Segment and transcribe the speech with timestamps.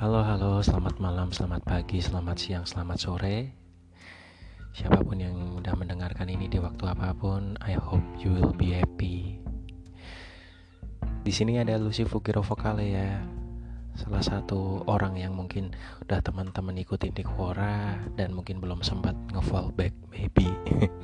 [0.00, 3.52] Halo, halo, selamat malam, selamat pagi, selamat siang, selamat sore.
[4.72, 8.72] Siapa pun yang udah mendengarkan ini di waktu apa pun, I hope you will be
[8.72, 9.36] happy.
[11.20, 13.20] Di sini ada Lucy Fukiro Vokale ya.
[13.92, 15.76] Salah satu orang yang mungkin
[16.08, 20.48] udah teman-teman ikutin di Quora dan mungkin belum sempat nge back maybe.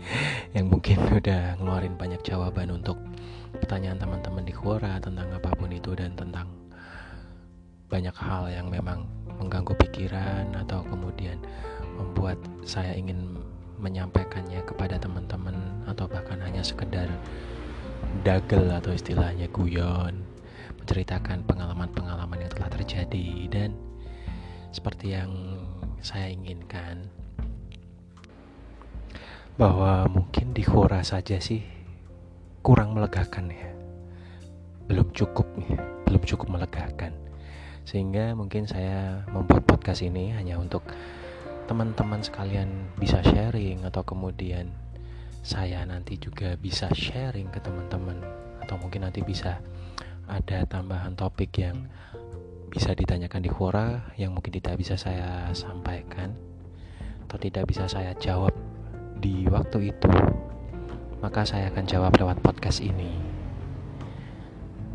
[0.56, 2.96] yang mungkin udah ngeluarin banyak jawaban untuk
[3.60, 6.48] pertanyaan teman-teman di Quora tentang apa pun itu dan tentang
[7.86, 9.06] banyak hal yang memang
[9.38, 11.38] mengganggu pikiran atau kemudian
[11.94, 13.38] membuat saya ingin
[13.78, 15.54] menyampaikannya kepada teman-teman
[15.84, 17.06] atau bahkan hanya sekedar
[18.24, 20.24] dagel atau istilahnya guyon
[20.80, 23.28] menceritakan pengalaman-pengalaman yang telah terjadi.
[23.52, 23.76] Dan
[24.72, 25.60] seperti yang
[26.00, 27.06] saya inginkan
[29.56, 31.64] bahwa mungkin di Quora saja sih
[32.60, 33.70] kurang melegakan ya.
[34.86, 35.46] Belum cukup
[36.06, 37.26] belum cukup melegakan
[37.86, 40.82] sehingga mungkin saya membuat podcast ini hanya untuk
[41.70, 44.74] teman-teman sekalian bisa sharing atau kemudian
[45.46, 48.18] saya nanti juga bisa sharing ke teman-teman.
[48.58, 49.62] Atau mungkin nanti bisa
[50.26, 51.86] ada tambahan topik yang
[52.66, 56.34] bisa ditanyakan di Quora yang mungkin tidak bisa saya sampaikan
[57.30, 58.50] atau tidak bisa saya jawab
[59.22, 60.10] di waktu itu
[61.22, 63.14] maka saya akan jawab lewat podcast ini.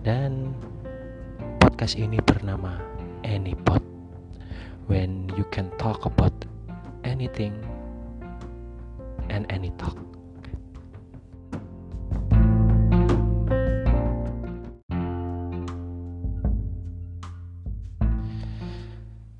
[0.03, 0.51] Dan
[1.81, 2.77] podcast ini bernama
[3.25, 3.81] Anypod
[4.85, 6.29] When you can talk about
[7.01, 7.57] anything
[9.33, 9.97] and any talk.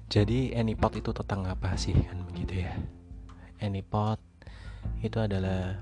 [0.10, 1.94] Jadi Anypod itu tentang apa sih?
[1.94, 2.74] Kan begitu ya.
[3.62, 4.18] Anypod
[5.06, 5.78] itu adalah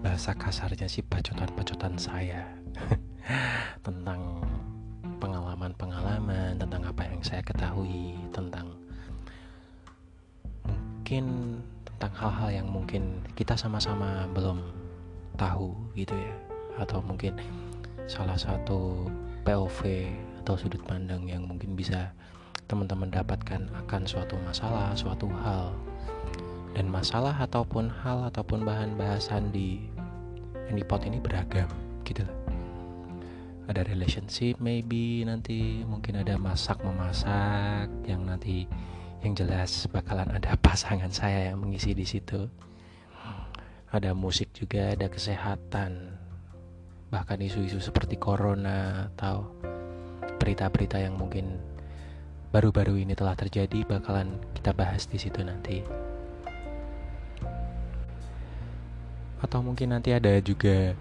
[0.00, 2.48] bahasa kasarnya sih bacotan-bacotan saya.
[3.84, 4.40] Tentang
[5.26, 8.78] pengalaman-pengalaman tentang apa yang saya ketahui tentang
[10.62, 14.62] mungkin tentang hal-hal yang mungkin kita sama-sama belum
[15.34, 16.34] tahu gitu ya.
[16.78, 17.34] Atau mungkin
[18.06, 19.10] salah satu
[19.42, 20.14] POV
[20.46, 22.14] atau sudut pandang yang mungkin bisa
[22.70, 25.74] teman-teman dapatkan akan suatu masalah, suatu hal.
[26.78, 29.90] Dan masalah ataupun hal ataupun bahan bahasan di
[30.70, 31.70] Anipot ini beragam
[32.06, 32.45] gitu lah
[33.66, 35.26] ada relationship maybe.
[35.26, 38.66] Nanti mungkin ada masak memasak yang nanti
[39.26, 42.46] yang jelas bakalan ada pasangan saya yang mengisi di situ.
[43.90, 46.14] Ada musik juga ada kesehatan.
[47.10, 49.50] Bahkan isu-isu seperti corona atau
[50.36, 51.58] berita-berita yang mungkin
[52.50, 55.82] baru-baru ini telah terjadi bakalan kita bahas di situ nanti.
[59.42, 60.96] Atau mungkin nanti ada juga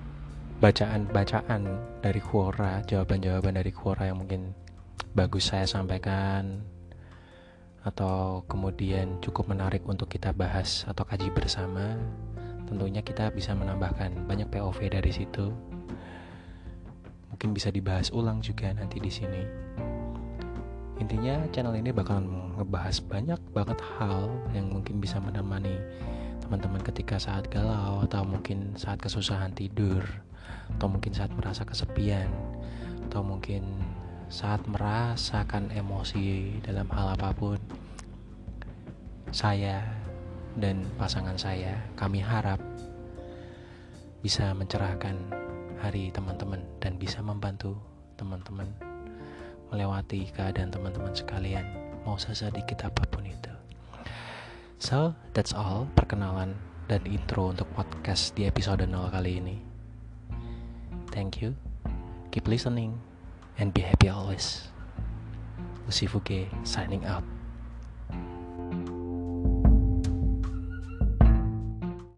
[0.59, 1.61] bacaan-bacaan
[1.99, 4.55] dari Quora, jawaban-jawaban dari Quora yang mungkin
[5.11, 6.63] bagus saya sampaikan
[7.85, 11.99] atau kemudian cukup menarik untuk kita bahas atau kaji bersama.
[12.65, 15.53] Tentunya kita bisa menambahkan banyak POV dari situ.
[17.29, 19.43] Mungkin bisa dibahas ulang juga nanti di sini.
[20.95, 25.75] Intinya channel ini bakalan ngebahas banyak banget hal yang mungkin bisa menemani
[26.39, 30.05] teman-teman ketika saat galau atau mungkin saat kesusahan tidur
[30.77, 32.31] atau mungkin saat merasa kesepian
[33.09, 33.65] atau mungkin
[34.31, 37.59] saat merasakan emosi dalam hal apa pun.
[39.35, 39.83] Saya
[40.55, 42.61] dan pasangan saya kami harap
[44.23, 45.19] bisa mencerahkan
[45.83, 47.75] hari teman-teman dan bisa membantu
[48.15, 48.94] teman-teman
[49.75, 51.67] melewati keadaan teman-teman sekalian
[52.07, 53.51] mau sesedikit apa pun itu
[54.79, 56.55] so that's all perkenalan
[56.87, 59.75] dan intro untuk podcast di episode 0 kali ini
[61.15, 61.55] Thank you.
[62.31, 62.99] Keep listening
[63.57, 64.67] and be happy always.
[65.87, 67.34] Usifuge signing out.